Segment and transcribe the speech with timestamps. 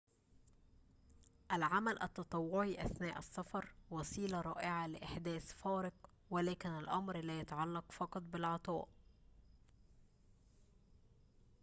[1.51, 5.93] العمل التطوعي أثناء السفر وسيلة رائعة لإحداث فارق
[6.29, 8.87] ولكن الأمر لا يتعلق فقط بالعطاء